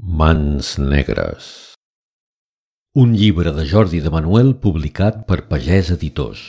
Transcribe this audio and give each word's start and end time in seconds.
Mans 0.00 0.78
negres 0.78 1.74
Un 2.96 3.12
llibre 3.12 3.52
de 3.52 3.66
Jordi 3.68 3.98
de 4.00 4.08
Manuel 4.08 4.54
publicat 4.56 5.26
per 5.28 5.42
Pagès 5.50 5.90
Editors 5.92 6.44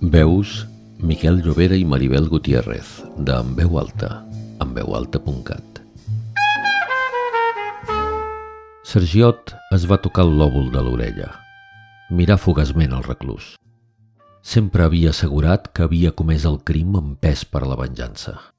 Veus 0.00 0.54
Miquel 0.96 1.42
Llobera 1.44 1.76
i 1.76 1.84
Maribel 1.84 2.30
Gutiérrez 2.32 3.02
de 3.18 3.36
En 3.36 3.52
veu 3.58 3.76
alta 3.76 4.24
enveualta.cat 4.64 5.82
Sergiot 8.88 9.52
es 9.76 9.84
va 9.84 10.00
tocar 10.00 10.24
el 10.24 10.38
lòbul 10.40 10.72
de 10.72 10.80
l'orella. 10.80 11.34
Mirà 12.08 12.40
fugaçment 12.40 12.96
el 12.96 13.04
reclús. 13.04 13.58
Sempre 14.40 14.88
havia 14.88 15.12
assegurat 15.12 15.68
que 15.68 15.84
havia 15.84 16.16
comès 16.16 16.48
el 16.48 16.62
crim 16.64 16.96
empès 16.96 17.44
per 17.44 17.66
la 17.68 17.76
venjança 17.76 18.53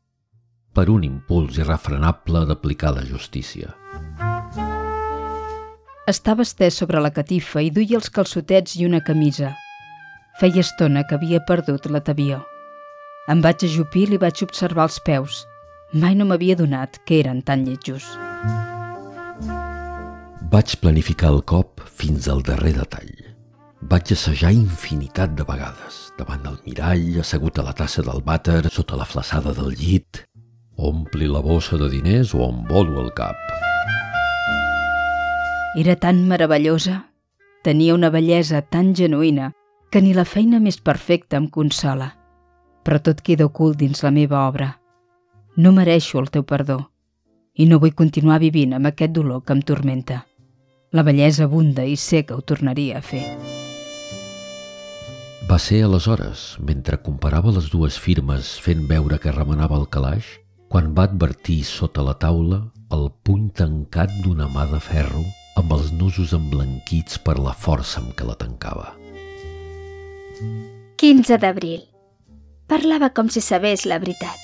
per 0.76 0.90
un 0.92 1.06
impuls 1.08 1.58
irrefrenable 1.62 2.44
d'aplicar 2.50 2.92
la 2.96 3.06
justícia. 3.08 3.72
Estava 6.06 6.44
estès 6.46 6.76
sobre 6.78 7.00
la 7.02 7.10
catifa 7.10 7.64
i 7.66 7.72
duia 7.74 7.98
els 7.98 8.12
calçotets 8.14 8.76
i 8.78 8.86
una 8.86 9.02
camisa. 9.02 9.56
Feia 10.38 10.62
estona 10.62 11.06
que 11.08 11.16
havia 11.18 11.40
perdut 11.48 11.88
l'atavió. 11.90 12.44
Em 13.32 13.42
vaig 13.42 13.64
ajupir 13.66 14.04
i 14.06 14.12
li 14.12 14.20
vaig 14.22 14.44
observar 14.46 14.86
els 14.90 15.00
peus. 15.08 15.46
Mai 15.94 16.14
no 16.20 16.28
m'havia 16.30 16.58
donat 16.60 17.00
que 17.08 17.22
eren 17.24 17.42
tan 17.42 17.64
lletjos. 17.66 18.06
Vaig 20.52 20.76
planificar 20.84 21.32
el 21.34 21.42
cop 21.42 21.82
fins 21.88 22.28
al 22.30 22.44
darrer 22.46 22.76
detall. 22.76 23.16
Vaig 23.90 24.14
assajar 24.14 24.54
infinitat 24.54 25.34
de 25.38 25.46
vegades, 25.48 25.98
davant 26.20 26.46
del 26.46 26.62
mirall, 26.68 27.20
assegut 27.24 27.58
a 27.58 27.66
la 27.66 27.74
tassa 27.74 28.06
del 28.06 28.22
vàter, 28.26 28.62
sota 28.70 28.98
la 29.00 29.10
flaçada 29.10 29.54
del 29.58 29.74
llit, 29.78 30.22
Ompli 30.78 31.28
la 31.28 31.40
bossa 31.40 31.78
de 31.78 31.90
diners 31.90 32.34
o 32.36 32.44
embolo 32.50 33.02
el 33.02 33.14
cap. 33.14 33.36
Era 35.76 35.96
tan 35.96 36.28
meravellosa, 36.28 37.12
tenia 37.64 37.96
una 37.96 38.10
bellesa 38.10 38.62
tan 38.62 38.94
genuïna, 38.96 39.54
que 39.92 40.02
ni 40.02 40.14
la 40.14 40.26
feina 40.26 40.60
més 40.60 40.82
perfecta 40.82 41.38
em 41.38 41.48
consola. 41.48 42.12
Però 42.84 43.00
tot 43.00 43.22
queda 43.24 43.48
ocult 43.48 43.80
dins 43.80 44.04
la 44.04 44.12
meva 44.12 44.48
obra. 44.48 44.76
No 45.56 45.72
mereixo 45.72 46.20
el 46.20 46.30
teu 46.30 46.44
perdó 46.44 46.84
i 47.56 47.66
no 47.66 47.80
vull 47.80 47.96
continuar 47.96 48.42
vivint 48.44 48.76
amb 48.76 48.90
aquest 48.90 49.14
dolor 49.16 49.44
que 49.46 49.56
em 49.56 49.62
tormenta. 49.64 50.26
La 50.92 51.04
bellesa 51.08 51.46
abunda 51.48 51.86
i 51.88 51.96
sé 51.96 52.26
que 52.28 52.36
ho 52.36 52.42
tornaria 52.42 53.00
a 53.00 53.04
fer. 53.04 53.24
Va 55.48 55.60
ser 55.62 55.84
aleshores, 55.86 56.56
mentre 56.60 57.00
comparava 57.06 57.54
les 57.56 57.70
dues 57.72 58.00
firmes 58.02 58.56
fent 58.60 58.88
veure 58.90 59.20
que 59.22 59.32
remenava 59.32 59.78
el 59.80 59.88
calaix, 59.88 60.26
quan 60.70 60.94
va 60.98 61.06
advertir 61.10 61.64
sota 61.68 62.04
la 62.06 62.16
taula 62.20 62.62
el 62.96 63.10
puny 63.24 63.50
tancat 63.56 64.12
d'una 64.24 64.48
mà 64.52 64.66
de 64.70 64.80
ferro 64.80 65.24
amb 65.60 65.72
els 65.76 65.92
nusos 65.96 66.34
emblanquits 66.36 67.20
per 67.26 67.38
la 67.40 67.54
força 67.54 68.02
amb 68.02 68.14
què 68.16 68.28
la 68.28 68.36
tancava. 68.40 68.94
15 71.00 71.38
d'abril. 71.42 71.86
Parlava 72.68 73.12
com 73.14 73.30
si 73.30 73.42
sabés 73.42 73.86
la 73.86 74.00
veritat. 74.02 74.36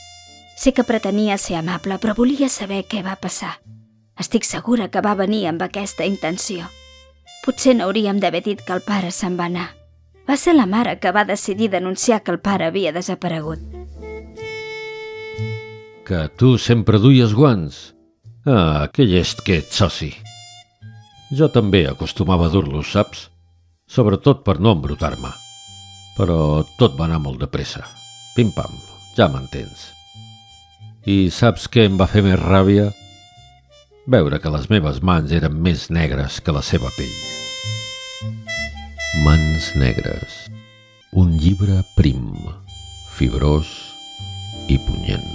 Sé 0.57 0.73
que 0.77 0.85
pretenia 0.85 1.37
ser 1.41 1.57
amable, 1.57 1.97
però 1.97 2.13
volia 2.17 2.49
saber 2.49 2.83
què 2.85 3.01
va 3.03 3.17
passar. 3.17 3.57
Estic 4.19 4.45
segura 4.45 4.89
que 4.93 5.01
va 5.01 5.15
venir 5.17 5.47
amb 5.49 5.63
aquesta 5.65 6.05
intenció. 6.05 6.67
Potser 7.45 7.73
no 7.75 7.87
hauríem 7.87 8.19
d'haver 8.21 8.43
dit 8.45 8.61
que 8.61 8.75
el 8.77 8.83
pare 8.85 9.09
se'n 9.11 9.39
va 9.39 9.49
anar. 9.49 9.71
Va 10.29 10.37
ser 10.37 10.53
la 10.53 10.69
mare 10.69 10.99
que 10.99 11.11
va 11.11 11.25
decidir 11.25 11.71
denunciar 11.73 12.21
que 12.21 12.31
el 12.31 12.39
pare 12.39 12.69
havia 12.69 12.93
desaparegut. 12.93 13.80
Que 16.11 16.25
tu 16.35 16.57
sempre 16.59 16.99
duies 16.99 17.31
guants? 17.31 17.75
Ah, 18.43 18.89
que 18.91 19.05
llest 19.07 19.45
que 19.47 19.61
ets, 19.61 19.77
soci. 19.79 20.09
Jo 21.31 21.47
també 21.47 21.85
acostumava 21.87 22.49
a 22.49 22.51
dur-los, 22.51 22.89
saps? 22.91 23.21
Sobretot 23.87 24.41
per 24.43 24.57
no 24.59 24.73
embrutar-me. 24.75 25.31
Però 26.17 26.65
tot 26.75 26.99
va 26.99 27.07
anar 27.07 27.21
molt 27.23 27.39
de 27.39 27.47
pressa. 27.47 27.85
Pim-pam, 28.35 28.75
ja 29.15 29.29
m'entens. 29.31 29.87
I 31.07 31.31
saps 31.31 31.71
què 31.71 31.87
em 31.87 31.95
va 31.95 32.11
fer 32.11 32.25
més 32.27 32.35
ràbia? 32.43 32.89
Veure 34.03 34.43
que 34.43 34.51
les 34.51 34.67
meves 34.67 34.99
mans 34.99 35.31
eren 35.31 35.55
més 35.63 35.87
negres 35.95 36.41
que 36.43 36.51
la 36.51 36.67
seva 36.73 36.91
pell. 36.97 38.33
Mans 39.23 39.71
negres. 39.79 40.41
Un 41.15 41.37
llibre 41.39 41.85
prim, 41.95 42.35
fibrós 43.15 43.71
i 44.67 44.75
punyent. 44.75 45.30